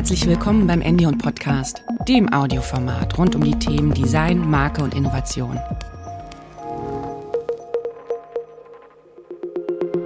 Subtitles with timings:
[0.00, 5.60] Herzlich willkommen beim Endion Podcast, dem Audioformat rund um die Themen Design, Marke und Innovation.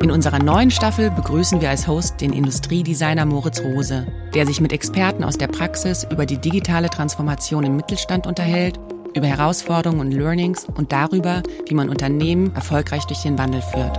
[0.03, 4.04] In unserer neuen Staffel begrüßen wir als Host den Industriedesigner Moritz Rose,
[4.35, 8.81] der sich mit Experten aus der Praxis über die digitale Transformation im Mittelstand unterhält,
[9.15, 13.97] über Herausforderungen und Learnings und darüber, wie man Unternehmen erfolgreich durch den Wandel führt.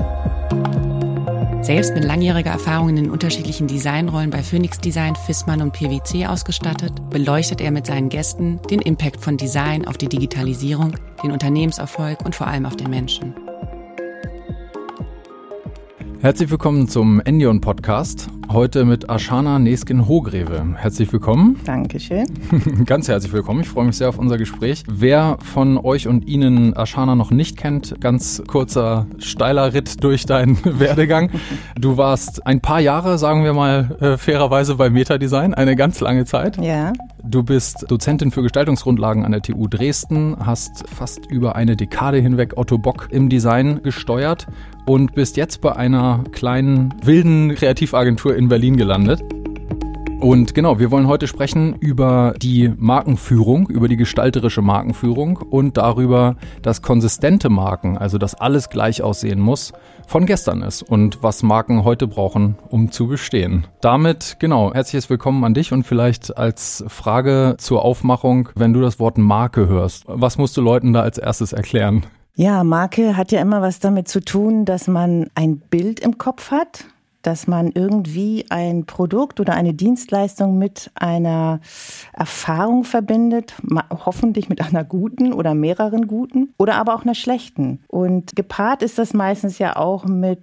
[1.66, 6.94] Selbst mit langjähriger Erfahrung in den unterschiedlichen Designrollen bei Phoenix Design, Fissmann und PwC ausgestattet,
[7.10, 12.36] beleuchtet er mit seinen Gästen den Impact von Design auf die Digitalisierung, den Unternehmenserfolg und
[12.36, 13.34] vor allem auf den Menschen.
[16.22, 18.30] Herzlich willkommen zum Endion Podcast.
[18.56, 20.78] Heute mit Ashana Neskin-Hogreve.
[20.78, 21.60] Herzlich willkommen.
[21.66, 22.26] Dankeschön.
[22.86, 23.60] Ganz herzlich willkommen.
[23.60, 24.86] Ich freue mich sehr auf unser Gespräch.
[24.88, 30.58] Wer von euch und Ihnen Ashana noch nicht kennt, ganz kurzer, steiler Ritt durch deinen
[30.80, 31.32] Werdegang.
[31.78, 36.24] Du warst ein paar Jahre, sagen wir mal äh, fairerweise, bei Metadesign, eine ganz lange
[36.24, 36.56] Zeit.
[36.56, 36.94] Ja.
[37.28, 42.54] Du bist Dozentin für Gestaltungsgrundlagen an der TU Dresden, hast fast über eine Dekade hinweg
[42.56, 44.46] Otto Bock im Design gesteuert
[44.86, 49.24] und bist jetzt bei einer kleinen wilden Kreativagentur in Berlin gelandet.
[50.26, 56.36] Und genau, wir wollen heute sprechen über die Markenführung, über die gestalterische Markenführung und darüber,
[56.64, 59.72] dass konsistente Marken, also dass alles gleich aussehen muss,
[60.08, 63.68] von gestern ist und was Marken heute brauchen, um zu bestehen.
[63.82, 69.00] Damit, genau, herzliches Willkommen an dich und vielleicht als Frage zur Aufmachung, wenn du das
[69.00, 72.04] Wort Marke hörst, was musst du Leuten da als erstes erklären?
[72.34, 76.50] Ja, Marke hat ja immer was damit zu tun, dass man ein Bild im Kopf
[76.50, 76.86] hat,
[77.26, 81.60] dass man irgendwie ein Produkt oder eine Dienstleistung mit einer
[82.14, 83.56] Erfahrung verbindet,
[84.06, 87.80] hoffentlich mit einer guten oder mehreren guten oder aber auch einer schlechten.
[87.88, 90.40] Und gepaart ist das meistens ja auch mit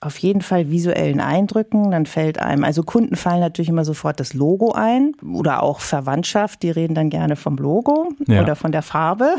[0.00, 1.90] auf jeden Fall visuellen Eindrücken.
[1.90, 6.62] Dann fällt einem, also Kunden fallen natürlich immer sofort das Logo ein oder auch Verwandtschaft,
[6.62, 8.42] die reden dann gerne vom Logo ja.
[8.42, 9.36] oder von der Farbe.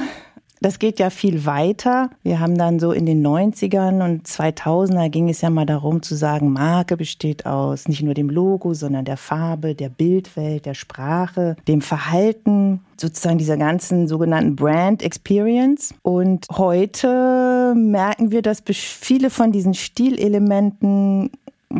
[0.61, 2.09] Das geht ja viel weiter.
[2.23, 6.15] Wir haben dann so in den 90ern und 2000er ging es ja mal darum zu
[6.15, 11.55] sagen, Marke besteht aus nicht nur dem Logo, sondern der Farbe, der Bildwelt, der Sprache,
[11.67, 15.93] dem Verhalten, sozusagen dieser ganzen sogenannten Brand Experience.
[16.01, 21.31] Und heute merken wir, dass viele von diesen Stilelementen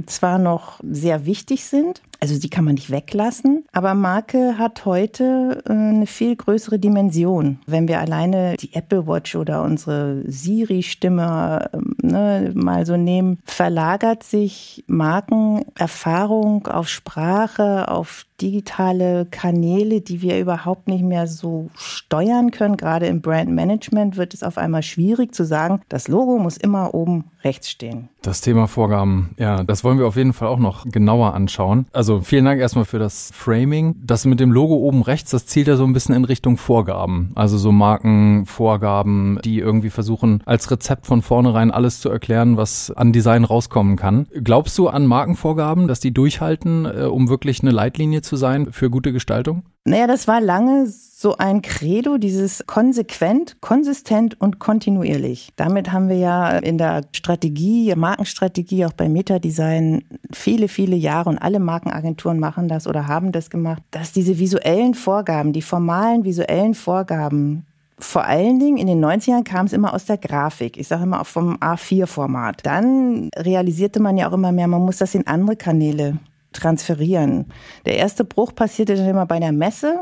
[0.06, 5.64] zwar noch sehr wichtig sind, also die kann man nicht weglassen, aber Marke hat heute
[5.66, 7.60] äh, eine viel größere Dimension.
[7.68, 14.24] Wenn wir alleine die Apple Watch oder unsere Siri-Stimme ähm, ne, mal so nehmen, verlagert
[14.24, 22.78] sich Markenerfahrung auf Sprache, auf digitale Kanäle, die wir überhaupt nicht mehr so steuern können.
[22.78, 27.26] Gerade im Brandmanagement wird es auf einmal schwierig zu sagen, das Logo muss immer oben
[27.44, 28.10] rechts stehen.
[28.22, 31.86] Das Thema Vorgaben, ja, das wollen wir auf jeden Fall auch noch genauer anschauen.
[31.94, 33.96] Also vielen Dank erstmal für das Framing.
[34.04, 37.32] Das mit dem Logo oben rechts, das zielt ja so ein bisschen in Richtung Vorgaben.
[37.36, 43.14] Also so Markenvorgaben, die irgendwie versuchen, als Rezept von vornherein alles zu erklären, was an
[43.14, 44.28] Design rauskommen kann.
[44.44, 48.90] Glaubst du an Markenvorgaben, dass die durchhalten, äh, um wirklich eine Leitlinie zu sein für
[48.90, 49.64] gute Gestaltung?
[49.86, 55.50] Naja, das war lange so ein Credo, dieses konsequent, konsistent und kontinuierlich.
[55.56, 60.04] Damit haben wir ja in der Strategie, Markenstrategie, auch bei Metadesign
[60.34, 64.96] viele, viele Jahre und alle Markenagenturen machen das oder haben das gemacht, dass diese visuellen
[64.96, 67.66] Vorgaben, die formalen visuellen Vorgaben,
[67.98, 70.78] vor allen Dingen in den 90ern kam es immer aus der Grafik.
[70.78, 72.66] Ich sage immer auch vom A4-Format.
[72.66, 76.18] Dann realisierte man ja auch immer mehr, man muss das in andere Kanäle
[76.56, 77.46] transferieren.
[77.86, 80.00] Der erste Bruch passierte dann immer bei der Messe.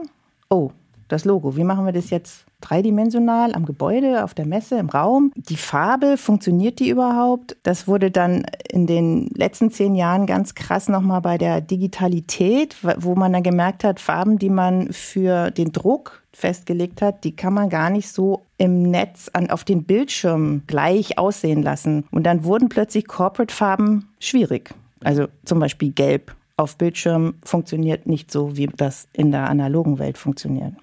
[0.50, 0.72] Oh,
[1.08, 5.32] das Logo, wie machen wir das jetzt dreidimensional am Gebäude, auf der Messe, im Raum?
[5.36, 7.58] Die Farbe, funktioniert die überhaupt?
[7.64, 13.16] Das wurde dann in den letzten zehn Jahren ganz krass nochmal bei der Digitalität, wo
[13.16, 17.70] man dann gemerkt hat, Farben, die man für den Druck festgelegt hat, die kann man
[17.70, 22.06] gar nicht so im Netz an, auf den Bildschirmen gleich aussehen lassen.
[22.12, 24.74] Und dann wurden plötzlich Corporate-Farben schwierig.
[25.04, 30.18] Also zum Beispiel Gelb auf Bildschirm funktioniert nicht so, wie das in der analogen Welt
[30.18, 30.74] funktioniert.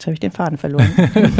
[0.00, 0.90] Jetzt habe ich den Faden verloren.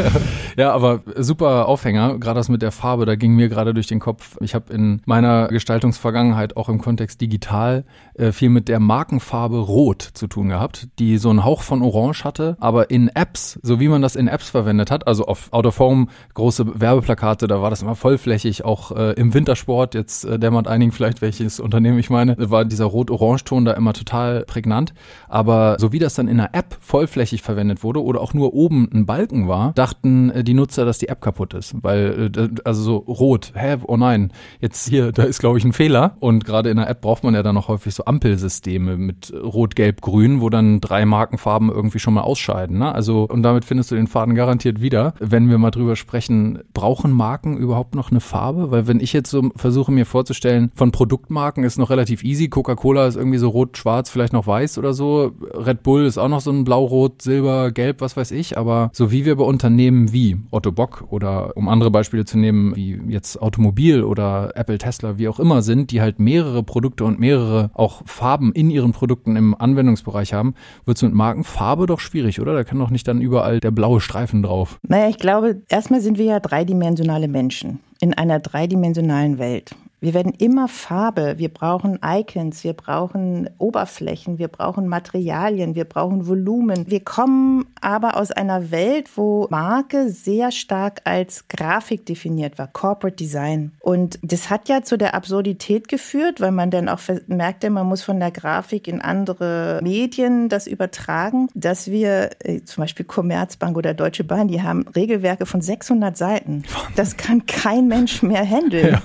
[0.58, 4.00] ja, aber super Aufhänger, gerade das mit der Farbe, da ging mir gerade durch den
[4.00, 4.36] Kopf.
[4.42, 7.86] Ich habe in meiner Gestaltungsvergangenheit auch im Kontext digital
[8.18, 12.22] äh, viel mit der Markenfarbe Rot zu tun gehabt, die so einen Hauch von Orange
[12.24, 15.64] hatte, aber in Apps, so wie man das in Apps verwendet hat, also auf Out
[15.64, 20.38] of Home große Werbeplakate, da war das immer vollflächig, auch äh, im Wintersport, jetzt äh,
[20.38, 24.92] dämmert einigen vielleicht welches Unternehmen ich meine, war dieser Rot-Orange-Ton da immer total prägnant,
[25.30, 28.55] aber so wie das dann in einer App vollflächig verwendet wurde oder auch nur Farbe
[28.55, 31.75] oben ein Balken war, dachten äh, die Nutzer, dass die App kaputt ist.
[31.82, 35.73] Weil, äh, also so rot, hä, oh nein, jetzt hier, da ist glaube ich ein
[35.73, 36.17] Fehler.
[36.20, 39.76] Und gerade in der App braucht man ja dann noch häufig so Ampelsysteme mit rot,
[39.76, 42.79] gelb, grün, wo dann drei Markenfarben irgendwie schon mal ausscheiden.
[42.79, 42.93] Ne?
[42.94, 45.14] Also, und damit findest du den Faden garantiert wieder.
[45.20, 48.70] Wenn wir mal drüber sprechen, brauchen Marken überhaupt noch eine Farbe?
[48.70, 52.49] Weil wenn ich jetzt so versuche mir vorzustellen, von Produktmarken ist noch relativ easy.
[52.49, 55.32] Coca-Cola ist irgendwie so rot, schwarz, vielleicht noch weiß oder so.
[55.55, 58.39] Red Bull ist auch noch so ein blau, rot, silber, gelb, was weiß ich.
[58.56, 62.75] Aber so wie wir bei Unternehmen wie Otto Bock oder um andere Beispiele zu nehmen,
[62.76, 67.19] wie jetzt Automobil oder Apple, Tesla, wie auch immer sind, die halt mehrere Produkte und
[67.19, 70.54] mehrere auch Farben in ihren Produkten im Anwendungsbereich haben,
[70.84, 72.54] wird es mit Markenfarbe doch schwierig, oder?
[72.54, 74.78] Da kann doch nicht dann überall der blaue Streifen drauf.
[74.86, 79.75] Naja, ich glaube, erstmal sind wir ja dreidimensionale Menschen in einer dreidimensionalen Welt.
[80.00, 86.26] Wir werden immer Farbe, wir brauchen Icons, wir brauchen Oberflächen, wir brauchen Materialien, wir brauchen
[86.26, 86.91] Volumen.
[86.91, 93.17] Wir kommen aber aus einer Welt, wo Marke sehr stark als Grafik definiert war, Corporate
[93.17, 93.73] Design.
[93.81, 98.03] Und das hat ja zu der Absurdität geführt, weil man dann auch merkte, man muss
[98.03, 103.93] von der Grafik in andere Medien das übertragen, dass wir äh, zum Beispiel Commerzbank oder
[103.93, 106.62] Deutsche Bahn, die haben Regelwerke von 600 Seiten.
[106.96, 108.99] Das kann kein Mensch mehr handeln.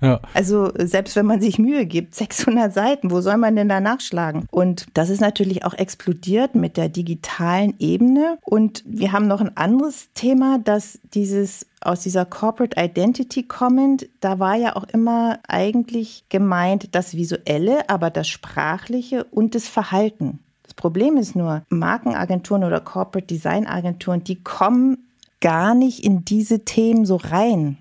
[0.00, 0.20] Ja, ja.
[0.34, 4.46] Also selbst wenn man sich Mühe gibt, 600 Seiten, wo soll man denn da nachschlagen?
[4.50, 8.38] Und das ist natürlich auch explodiert mit der digitalen Ebene.
[8.42, 14.38] Und wir haben noch ein anderes Thema, dass dieses aus dieser Corporate Identity kommend, da
[14.38, 20.38] war ja auch immer eigentlich gemeint das Visuelle, aber das Sprachliche und das Verhalten.
[20.62, 25.08] Das Problem ist nur, Markenagenturen oder Corporate Design Agenturen, die kommen
[25.40, 27.76] gar nicht in diese Themen so rein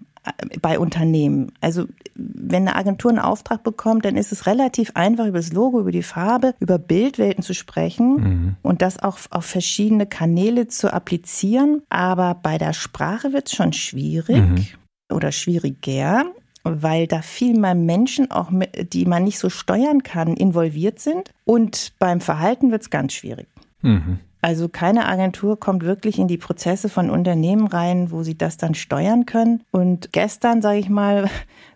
[0.62, 1.52] bei Unternehmen.
[1.62, 1.86] Also
[2.16, 5.92] wenn eine Agentur einen Auftrag bekommt, dann ist es relativ einfach, über das Logo, über
[5.92, 8.56] die Farbe, über Bildwelten zu sprechen mhm.
[8.62, 11.82] und das auch auf verschiedene Kanäle zu applizieren.
[11.90, 14.66] Aber bei der Sprache wird es schon schwierig mhm.
[15.12, 16.26] oder schwieriger
[16.64, 21.32] weil da viel mehr Menschen, auch mit, die man nicht so steuern kann, involviert sind.
[21.44, 23.48] Und beim Verhalten wird es ganz schwierig.
[23.82, 24.20] Mhm.
[24.42, 28.74] Also keine Agentur kommt wirklich in die Prozesse von Unternehmen rein, wo sie das dann
[28.74, 29.64] steuern können.
[29.72, 31.30] Und gestern, sage ich mal,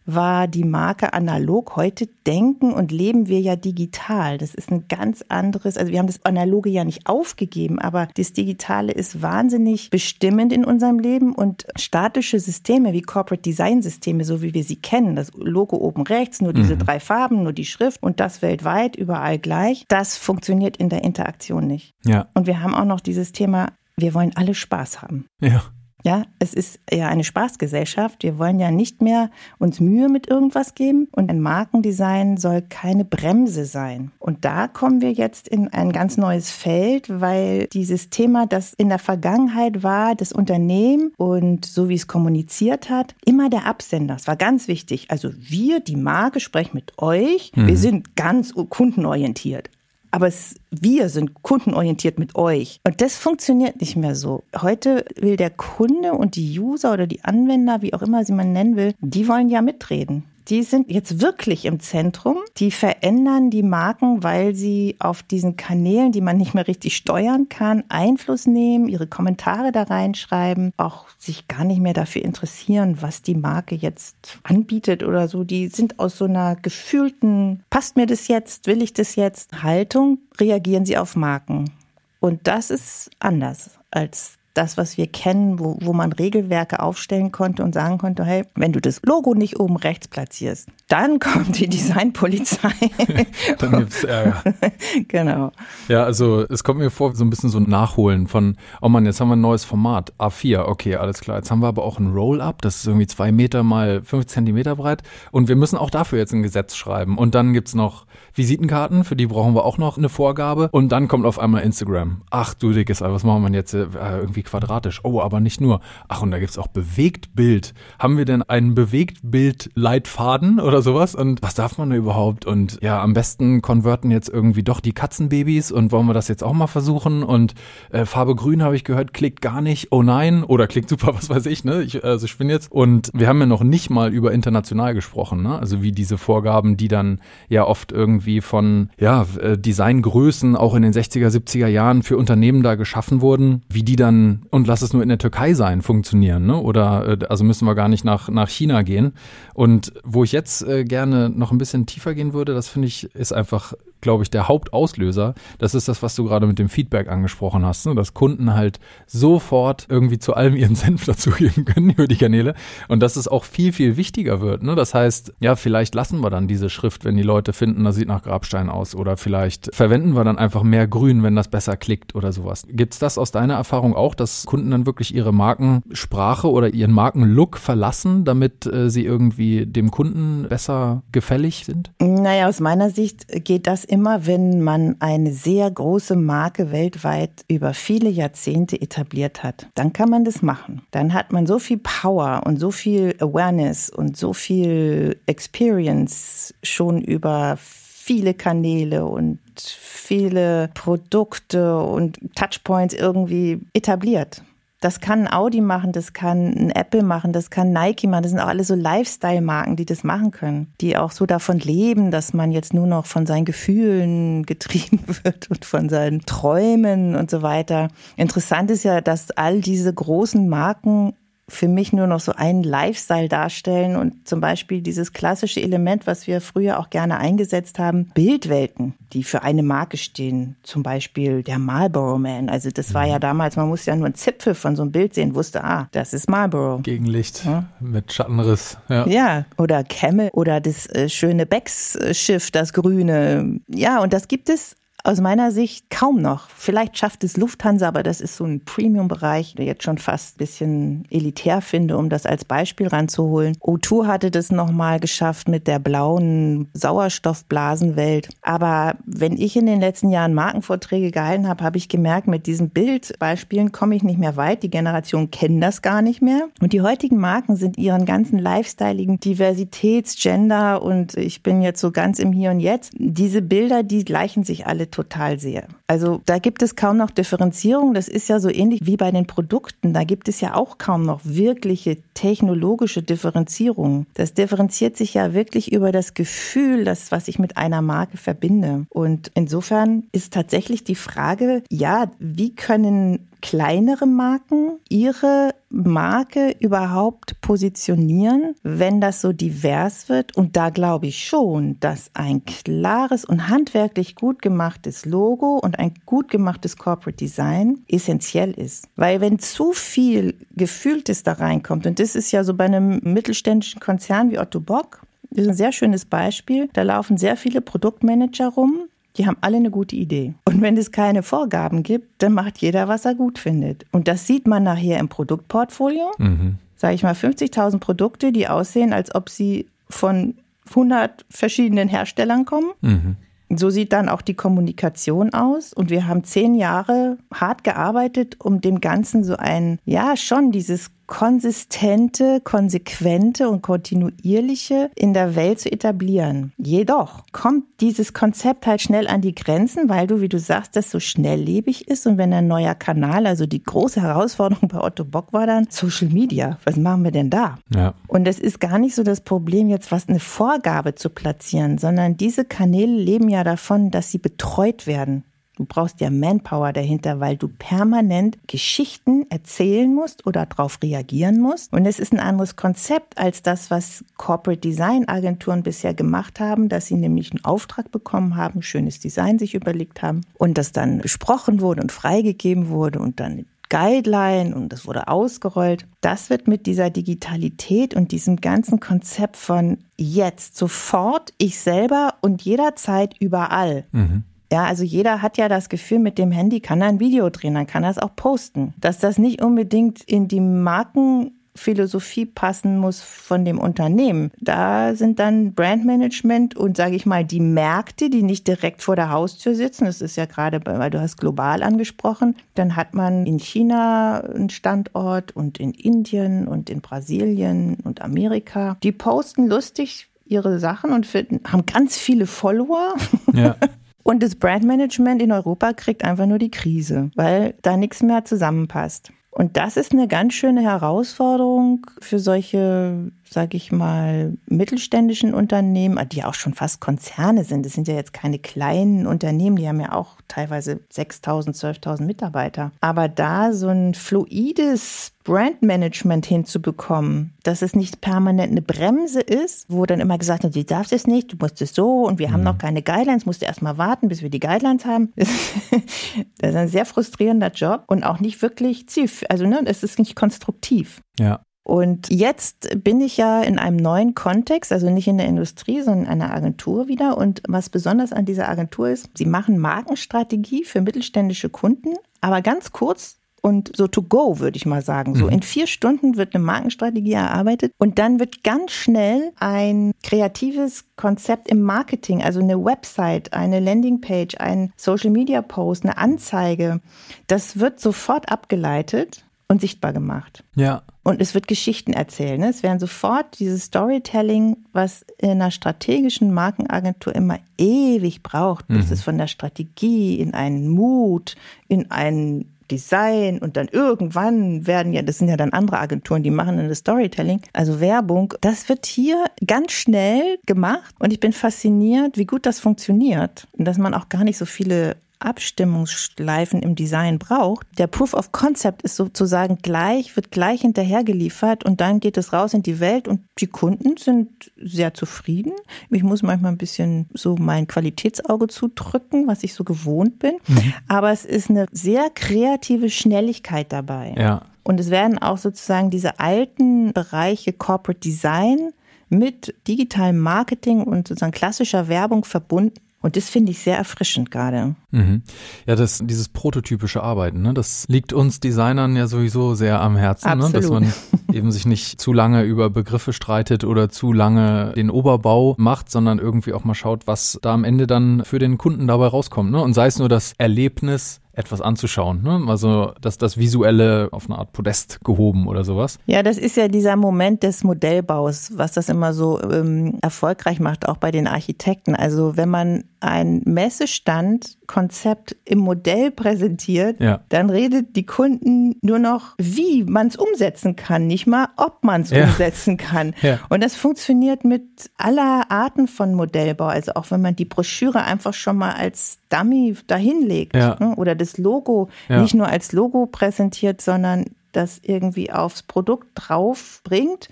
[0.05, 1.75] war die Marke analog.
[1.75, 4.37] Heute denken und leben wir ja digital.
[4.37, 8.33] Das ist ein ganz anderes, also wir haben das Analoge ja nicht aufgegeben, aber das
[8.33, 14.41] Digitale ist wahnsinnig bestimmend in unserem Leben und statische Systeme wie Corporate Design Systeme, so
[14.41, 16.79] wie wir sie kennen, das Logo oben rechts, nur diese mhm.
[16.79, 21.67] drei Farben, nur die Schrift und das weltweit überall gleich, das funktioniert in der Interaktion
[21.67, 21.93] nicht.
[22.05, 22.27] Ja.
[22.33, 25.27] Und wir haben auch noch dieses Thema, wir wollen alle Spaß haben.
[25.41, 25.63] Ja.
[26.05, 28.21] Ja, es ist ja eine Spaßgesellschaft.
[28.21, 33.05] Wir wollen ja nicht mehr uns Mühe mit irgendwas geben und ein Markendesign soll keine
[33.05, 34.11] Bremse sein.
[34.19, 38.89] Und da kommen wir jetzt in ein ganz neues Feld, weil dieses Thema, das in
[38.89, 44.13] der Vergangenheit war, das Unternehmen und so wie es kommuniziert hat, immer der Absender.
[44.13, 45.09] Das war ganz wichtig.
[45.09, 47.51] Also wir, die Marke, sprechen mit euch.
[47.55, 47.65] Mhm.
[47.65, 49.71] Wir sind ganz kundenorientiert
[50.15, 52.79] aber es, wir sind kundenorientiert mit euch.
[52.85, 54.43] Und das funktioniert nicht mehr so.
[54.61, 58.53] Heute will der Kunde und die User oder die Anwender, wie auch immer sie man
[58.53, 62.37] nennen will, die wollen ja mitreden die sind jetzt wirklich im Zentrum.
[62.57, 67.49] Die verändern die Marken, weil sie auf diesen Kanälen, die man nicht mehr richtig steuern
[67.49, 73.21] kann, Einfluss nehmen, ihre Kommentare da reinschreiben, auch sich gar nicht mehr dafür interessieren, was
[73.21, 75.43] die Marke jetzt anbietet oder so.
[75.43, 80.19] Die sind aus so einer gefühlten, passt mir das jetzt, will ich das jetzt, Haltung,
[80.39, 81.71] reagieren sie auf Marken.
[82.19, 87.63] Und das ist anders als das, was wir kennen, wo, wo man Regelwerke aufstellen konnte
[87.63, 91.67] und sagen konnte, hey, wenn du das Logo nicht oben rechts platzierst, dann kommt die
[91.67, 92.71] Designpolizei.
[93.59, 94.41] dann gibt's Ärger.
[95.07, 95.51] genau.
[95.87, 99.05] Ja, also es kommt mir vor, so ein bisschen so ein Nachholen von, oh man,
[99.05, 101.37] jetzt haben wir ein neues Format, A4, okay, alles klar.
[101.37, 104.77] Jetzt haben wir aber auch ein Roll-Up, das ist irgendwie zwei Meter mal fünf Zentimeter
[104.77, 107.17] breit und wir müssen auch dafür jetzt ein Gesetz schreiben.
[107.17, 110.69] Und dann gibt's noch Visitenkarten, für die brauchen wir auch noch eine Vorgabe.
[110.71, 112.21] Und dann kommt auf einmal Instagram.
[112.29, 113.73] Ach du dickes, was machen wir jetzt?
[113.73, 115.01] Äh, irgendwie quadratisch.
[115.03, 115.81] Oh, aber nicht nur.
[116.07, 117.73] Ach, und da gibt's auch Bewegtbild.
[117.99, 121.15] Haben wir denn einen Bewegtbild-Leitfaden oder sowas?
[121.15, 122.45] Und was darf man da überhaupt?
[122.45, 126.43] Und ja, am besten konverten jetzt irgendwie doch die Katzenbabys und wollen wir das jetzt
[126.43, 127.23] auch mal versuchen?
[127.23, 127.55] Und
[127.91, 129.91] äh, Farbe Grün habe ich gehört, klickt gar nicht.
[129.91, 130.43] Oh nein.
[130.43, 131.83] Oder klickt super, was weiß ich, ne?
[131.83, 132.71] Ich, also ich bin jetzt.
[132.71, 135.57] Und wir haben ja noch nicht mal über international gesprochen, ne?
[135.57, 140.81] Also wie diese Vorgaben, die dann ja oft irgendwie von, ja, äh, Designgrößen auch in
[140.81, 144.93] den 60er, 70er Jahren für Unternehmen da geschaffen wurden, wie die dann und lass es
[144.93, 146.57] nur in der Türkei sein, funktionieren, ne?
[146.57, 149.13] Oder äh, also müssen wir gar nicht nach, nach China gehen.
[149.53, 153.13] Und wo ich jetzt äh, gerne noch ein bisschen tiefer gehen würde, das finde ich,
[153.15, 153.73] ist einfach
[154.05, 155.33] glaube ich, der Hauptauslöser.
[155.57, 157.95] Das ist das, was du gerade mit dem Feedback angesprochen hast, ne?
[157.95, 162.53] dass Kunden halt sofort irgendwie zu allem ihren Senf dazugeben können über die Kanäle
[162.87, 164.61] und dass es auch viel, viel wichtiger wird.
[164.61, 164.75] Ne?
[164.75, 168.07] Das heißt, ja, vielleicht lassen wir dann diese Schrift, wenn die Leute finden, das sieht
[168.07, 172.13] nach Grabstein aus oder vielleicht verwenden wir dann einfach mehr Grün, wenn das besser klickt
[172.13, 172.67] oder sowas.
[172.69, 176.91] Gibt es das aus deiner Erfahrung auch, dass Kunden dann wirklich ihre Markensprache oder ihren
[176.91, 181.91] Markenlook verlassen, damit äh, sie irgendwie dem Kunden besser gefällig sind?
[181.99, 187.73] Naja, aus meiner Sicht geht das immer, wenn man eine sehr große Marke weltweit über
[187.73, 189.67] viele Jahrzehnte etabliert hat.
[189.73, 190.81] Dann kann man das machen.
[190.91, 197.01] Dann hat man so viel Power und so viel Awareness und so viel Experience schon
[197.01, 204.43] über viele Kanäle und viele Produkte und Touchpoints irgendwie etabliert.
[204.85, 208.21] Das kann Audi machen, das kann ein Apple machen, das kann Nike machen.
[208.21, 212.11] Das sind auch alle so Lifestyle-Marken, die das machen können, die auch so davon leben,
[212.11, 217.31] dass man jetzt nur noch von seinen Gefühlen getrieben wird und von seinen Träumen und
[217.31, 217.87] so weiter.
[218.15, 221.15] Interessant ist ja, dass all diese großen Marken
[221.47, 226.25] für mich nur noch so einen Lifestyle darstellen und zum Beispiel dieses klassische Element, was
[226.25, 230.55] wir früher auch gerne eingesetzt haben, Bildwelten, die für eine Marke stehen.
[230.63, 232.49] Zum Beispiel der Marlboro Man.
[232.49, 233.21] Also das war ja mhm.
[233.21, 236.13] damals, man musste ja nur einen Zipfel von so einem Bild sehen, wusste, ah, das
[236.13, 236.79] ist Marlboro.
[236.79, 237.65] Gegenlicht ja?
[237.79, 238.77] mit Schattenriss.
[238.89, 239.07] Ja.
[239.07, 243.59] ja, oder Camel oder das äh, schöne Becks-Schiff, das grüne.
[243.67, 244.75] Ja, und das gibt es
[245.05, 246.49] aus meiner Sicht kaum noch.
[246.49, 250.37] Vielleicht schafft es Lufthansa, aber das ist so ein Premium-Bereich, der jetzt schon fast ein
[250.39, 253.55] bisschen elitär finde, um das als Beispiel ranzuholen.
[253.57, 258.29] O2 hatte das nochmal geschafft mit der blauen Sauerstoffblasenwelt.
[258.41, 262.71] Aber wenn ich in den letzten Jahren Markenvorträge gehalten habe, habe ich gemerkt, mit diesen
[262.71, 264.63] Bildbeispielen komme ich nicht mehr weit.
[264.63, 266.47] Die Generation kennen das gar nicht mehr.
[266.61, 271.91] Und die heutigen Marken sind ihren ganzen lifestyleigen Diversitäts-, Gender und ich bin jetzt so
[271.91, 272.93] ganz im Hier und Jetzt.
[272.97, 275.67] Diese Bilder, die gleichen sich alle total sehr.
[275.87, 277.93] Also da gibt es kaum noch Differenzierung.
[277.93, 279.93] Das ist ja so ähnlich wie bei den Produkten.
[279.93, 284.05] Da gibt es ja auch kaum noch wirkliche technologische Differenzierung.
[284.13, 288.85] Das differenziert sich ja wirklich über das Gefühl, das, was ich mit einer Marke verbinde.
[288.89, 298.55] Und insofern ist tatsächlich die Frage, ja, wie können kleinere Marken ihre Marke überhaupt positionieren,
[298.63, 300.35] wenn das so divers wird?
[300.35, 305.93] Und da glaube ich schon, dass ein klares und handwerklich gut gemachtes Logo und ein
[306.07, 308.87] gut gemachtes Corporate Design essentiell ist.
[308.95, 313.79] Weil wenn zu viel Gefühltes da reinkommt, und das ist ja so bei einem mittelständischen
[313.79, 316.67] Konzern wie Otto Bock, das ist ein sehr schönes Beispiel.
[316.73, 318.87] Da laufen sehr viele Produktmanager rum,
[319.17, 320.33] die haben alle eine gute Idee.
[320.45, 323.85] Und wenn es keine Vorgaben gibt, dann macht jeder, was er gut findet.
[323.91, 326.11] Und das sieht man nachher im Produktportfolio.
[326.17, 326.55] Mhm.
[326.75, 330.35] Sage ich mal, 50.000 Produkte, die aussehen, als ob sie von
[330.69, 332.71] 100 verschiedenen Herstellern kommen.
[332.81, 333.15] Mhm.
[333.49, 335.71] So sieht dann auch die Kommunikation aus.
[335.71, 340.91] Und wir haben zehn Jahre hart gearbeitet, um dem Ganzen so ein, ja, schon dieses
[341.07, 346.53] konsistente, konsequente und kontinuierliche in der Welt zu etablieren.
[346.57, 350.91] Jedoch kommt dieses Konzept halt schnell an die Grenzen, weil du, wie du sagst, das
[350.91, 355.33] so schnelllebig ist und wenn ein neuer Kanal, also die große Herausforderung bei Otto Bock
[355.33, 356.57] war dann Social Media.
[356.63, 357.57] Was machen wir denn da?
[357.73, 357.93] Ja.
[358.07, 362.17] Und es ist gar nicht so das Problem jetzt, was eine Vorgabe zu platzieren, sondern
[362.17, 365.23] diese Kanäle leben ja davon, dass sie betreut werden.
[365.55, 371.71] Du brauchst ja Manpower dahinter, weil du permanent Geschichten erzählen musst oder darauf reagieren musst.
[371.71, 376.67] Und es ist ein anderes Konzept als das, was Corporate Design Agenturen bisher gemacht haben,
[376.67, 380.99] dass sie nämlich einen Auftrag bekommen haben, schönes Design sich überlegt haben und das dann
[380.99, 385.87] besprochen wurde und freigegeben wurde und dann Guideline und das wurde ausgerollt.
[386.01, 392.43] Das wird mit dieser Digitalität und diesem ganzen Konzept von jetzt, sofort, ich selber und
[392.43, 393.85] jederzeit überall.
[393.91, 394.23] Mhm
[394.55, 397.55] ja, also jeder hat ja das Gefühl, mit dem Handy kann er ein Video drehen,
[397.55, 398.73] dann kann er es auch posten.
[398.77, 404.31] Dass das nicht unbedingt in die Markenphilosophie passen muss von dem Unternehmen.
[404.39, 409.09] Da sind dann Brandmanagement und sage ich mal die Märkte, die nicht direkt vor der
[409.09, 409.83] Haustür sitzen.
[409.83, 412.37] Das ist ja gerade, weil du hast global angesprochen.
[412.53, 418.77] Dann hat man in China einen Standort und in Indien und in Brasilien und Amerika.
[418.83, 422.95] Die posten lustig ihre Sachen und finden, haben ganz viele Follower.
[423.33, 423.57] Ja.
[424.07, 429.11] Und das Brandmanagement in Europa kriegt einfach nur die Krise, weil da nichts mehr zusammenpasst.
[429.31, 436.23] Und das ist eine ganz schöne Herausforderung für solche sage ich mal, mittelständischen Unternehmen, die
[436.23, 437.65] auch schon fast Konzerne sind.
[437.65, 442.71] Das sind ja jetzt keine kleinen Unternehmen, die haben ja auch teilweise 6.000, 12.000 Mitarbeiter.
[442.81, 449.85] Aber da so ein fluides Brandmanagement hinzubekommen, dass es nicht permanent eine Bremse ist, wo
[449.85, 452.33] dann immer gesagt wird, du darfst es nicht, du musst es so und wir mhm.
[452.33, 455.11] haben noch keine Guidelines, musst du erstmal warten, bis wir die Guidelines haben.
[455.15, 459.31] das ist ein sehr frustrierender Job und auch nicht wirklich zielführend.
[459.31, 461.01] Also ne, es ist nicht konstruktiv.
[461.19, 461.41] Ja.
[461.65, 466.05] Und jetzt bin ich ja in einem neuen Kontext, also nicht in der Industrie, sondern
[466.05, 467.17] in einer Agentur wieder.
[467.17, 472.71] Und was besonders an dieser Agentur ist, sie machen Markenstrategie für mittelständische Kunden, aber ganz
[472.71, 475.15] kurz und so to go, würde ich mal sagen.
[475.15, 475.31] So mhm.
[475.31, 481.49] in vier Stunden wird eine Markenstrategie erarbeitet und dann wird ganz schnell ein kreatives Konzept
[481.49, 486.79] im Marketing, also eine Website, eine Landingpage, ein Social Media Post, eine Anzeige,
[487.25, 490.43] das wird sofort abgeleitet und sichtbar gemacht.
[490.55, 490.83] Ja.
[491.05, 492.39] Und es wird Geschichten erzählen.
[492.39, 492.49] Ne?
[492.49, 498.93] Es werden sofort dieses Storytelling, was in einer strategischen Markenagentur immer ewig braucht, bis mhm.
[498.93, 501.35] es von der Strategie in einen Mut,
[501.67, 506.31] in einen Design und dann irgendwann werden ja, das sind ja dann andere Agenturen, die
[506.31, 508.33] machen dann das Storytelling, also Werbung.
[508.41, 513.65] Das wird hier ganz schnell gemacht und ich bin fasziniert, wie gut das funktioniert und
[513.65, 517.67] dass man auch gar nicht so viele Abstimmungsschleifen im Design braucht.
[517.77, 522.31] Der Proof of Concept ist sozusagen gleich, wird gleich hinterher geliefert und dann geht es
[522.31, 525.53] raus in die Welt und die Kunden sind sehr zufrieden.
[525.89, 530.35] Ich muss manchmal ein bisschen so mein Qualitätsauge zudrücken, was ich so gewohnt bin.
[530.47, 530.73] Mhm.
[530.87, 534.13] Aber es ist eine sehr kreative Schnelligkeit dabei.
[534.17, 534.43] Ja.
[534.63, 538.71] Und es werden auch sozusagen diese alten Bereiche Corporate Design
[539.09, 544.73] mit digitalem Marketing und sozusagen klassischer Werbung verbunden und das finde ich sehr erfrischend gerade.
[544.89, 545.21] Mhm.
[545.67, 550.39] Ja, das, dieses prototypische Arbeiten, ne, das liegt uns Designern ja sowieso sehr am Herzen,
[550.39, 550.91] ne, dass man
[551.31, 556.17] eben sich nicht zu lange über Begriffe streitet oder zu lange den Oberbau macht, sondern
[556.17, 559.51] irgendwie auch mal schaut, was da am Ende dann für den Kunden dabei rauskommt.
[559.51, 559.61] Ne?
[559.61, 562.23] Und sei es nur das Erlebnis, etwas anzuschauen.
[562.23, 562.45] Ne?
[562.47, 565.99] Also dass das Visuelle auf eine Art Podest gehoben oder sowas.
[566.05, 570.87] Ja, das ist ja dieser Moment des Modellbaus, was das immer so ähm, erfolgreich macht,
[570.87, 571.95] auch bei den Architekten.
[571.95, 577.21] Also wenn man ein Messestandkonzept im Modell präsentiert, ja.
[577.29, 582.01] dann redet die Kunden nur noch, wie man es umsetzen kann, nicht mal, ob man
[582.01, 582.23] es ja.
[582.23, 583.13] umsetzen kann.
[583.21, 583.39] Ja.
[583.49, 584.63] Und das funktioniert mit
[584.97, 586.65] aller Arten von Modellbau.
[586.65, 590.93] Also auch wenn man die Broschüre einfach schon mal als Dummy dahinlegt ne?
[590.95, 597.29] oder das Logo nicht nur als Logo präsentiert, sondern das irgendwie aufs Produkt drauf bringt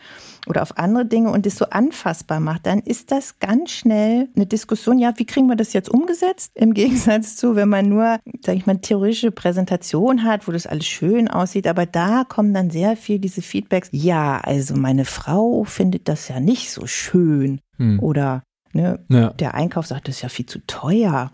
[0.48, 4.46] oder auf andere Dinge und es so anfassbar macht, dann ist das ganz schnell eine
[4.46, 6.52] Diskussion, ja, wie kriegen wir das jetzt umgesetzt?
[6.56, 10.86] Im Gegensatz zu, wenn man nur, sage ich mal, theoretische Präsentation hat, wo das alles
[10.86, 16.10] schön aussieht, aber da kommen dann sehr viel diese Feedbacks, ja, also meine Frau findet
[16.10, 18.00] das ja nicht so schön hm.
[18.00, 18.44] oder
[18.76, 19.00] Ne?
[19.08, 19.30] Ja.
[19.30, 21.32] Der Einkauf sagt, das ist ja viel zu teuer.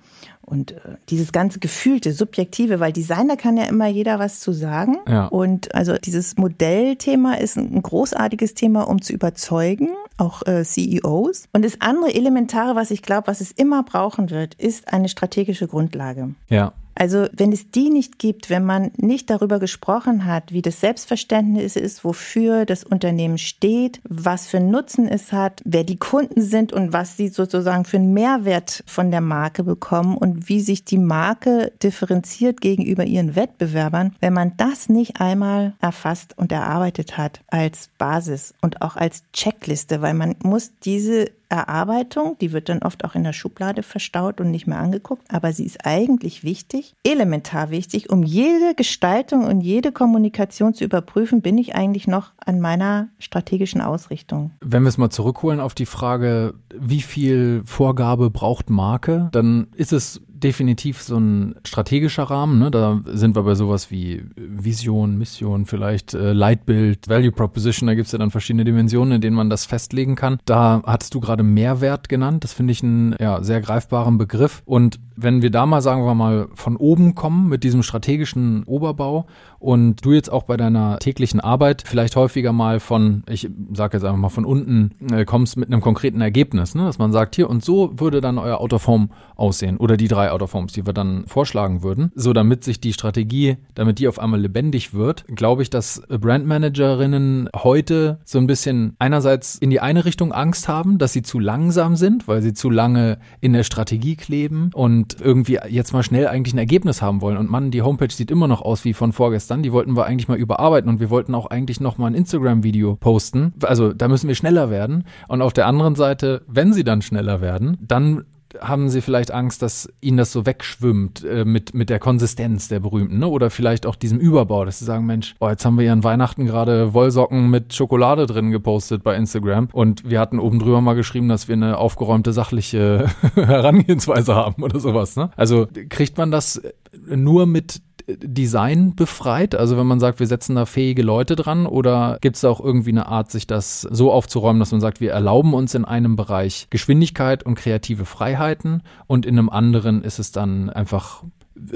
[0.49, 4.97] Und äh, dieses ganze gefühlte, subjektive, weil Designer kann ja immer jeder was zu sagen.
[5.07, 5.27] Ja.
[5.27, 11.43] Und also dieses Modellthema ist ein großartiges Thema, um zu überzeugen, auch äh, CEOs.
[11.53, 15.67] Und das andere Elementare, was ich glaube, was es immer brauchen wird, ist eine strategische
[15.67, 16.33] Grundlage.
[16.49, 16.73] Ja.
[16.95, 21.75] Also wenn es die nicht gibt, wenn man nicht darüber gesprochen hat, wie das Selbstverständnis
[21.75, 26.91] ist, wofür das Unternehmen steht, was für Nutzen es hat, wer die Kunden sind und
[26.91, 31.71] was sie sozusagen für einen Mehrwert von der Marke bekommen und wie sich die Marke
[31.81, 38.53] differenziert gegenüber ihren Wettbewerbern, wenn man das nicht einmal erfasst und erarbeitet hat als Basis
[38.61, 43.23] und auch als Checkliste, weil man muss diese Erarbeitung, die wird dann oft auch in
[43.23, 48.23] der Schublade verstaut und nicht mehr angeguckt, aber sie ist eigentlich wichtig, elementar wichtig, um
[48.23, 54.51] jede Gestaltung und jede Kommunikation zu überprüfen, bin ich eigentlich noch an meiner strategischen Ausrichtung.
[54.61, 59.93] Wenn wir es mal zurückholen auf die Frage, wie viel Vorgabe braucht Marke, dann ist
[59.93, 62.59] es definitiv so ein strategischer Rahmen.
[62.59, 62.71] Ne?
[62.71, 67.87] Da sind wir bei sowas wie Vision, Mission, vielleicht äh, Leitbild, Value Proposition.
[67.87, 70.39] Da gibt's ja dann verschiedene Dimensionen, in denen man das festlegen kann.
[70.45, 72.43] Da hattest du gerade Mehrwert genannt.
[72.43, 74.61] Das finde ich einen ja, sehr greifbaren Begriff.
[74.65, 79.25] Und wenn wir da mal, sagen wir mal, von oben kommen mit diesem strategischen Oberbau
[79.59, 84.03] und du jetzt auch bei deiner täglichen Arbeit vielleicht häufiger mal von, ich sage jetzt
[84.03, 86.85] einfach mal von unten, äh, kommst mit einem konkreten Ergebnis, ne?
[86.85, 90.73] dass man sagt, hier und so würde dann euer Autoform aussehen oder die drei Autoforms,
[90.73, 94.93] die wir dann vorschlagen würden, so damit sich die Strategie, damit die auf einmal lebendig
[94.93, 100.67] wird, glaube ich, dass Brandmanagerinnen heute so ein bisschen einerseits in die eine Richtung Angst
[100.67, 105.08] haben, dass sie zu langsam sind, weil sie zu lange in der Strategie kleben und
[105.15, 107.37] und irgendwie jetzt mal schnell eigentlich ein Ergebnis haben wollen.
[107.37, 109.63] Und Mann, die Homepage sieht immer noch aus wie von vorgestern.
[109.63, 112.95] Die wollten wir eigentlich mal überarbeiten und wir wollten auch eigentlich noch mal ein Instagram-Video
[112.95, 113.53] posten.
[113.63, 115.05] Also da müssen wir schneller werden.
[115.27, 118.25] Und auf der anderen Seite, wenn sie dann schneller werden, dann
[118.59, 122.79] haben sie vielleicht Angst, dass ihnen das so wegschwimmt äh, mit, mit der Konsistenz der
[122.79, 123.27] berühmten, ne?
[123.27, 126.03] Oder vielleicht auch diesem Überbau, dass sie sagen, Mensch, oh, jetzt haben wir ja an
[126.03, 130.95] Weihnachten gerade Wollsocken mit Schokolade drin gepostet bei Instagram und wir hatten oben drüber mal
[130.95, 135.29] geschrieben, dass wir eine aufgeräumte, sachliche Herangehensweise haben oder sowas, ne?
[135.35, 136.61] Also kriegt man das
[137.07, 137.81] nur mit
[138.17, 139.55] Design befreit?
[139.55, 142.91] Also wenn man sagt, wir setzen da fähige Leute dran oder gibt es auch irgendwie
[142.91, 146.67] eine Art, sich das so aufzuräumen, dass man sagt, wir erlauben uns in einem Bereich
[146.69, 151.23] Geschwindigkeit und kreative Freiheiten und in einem anderen ist es dann einfach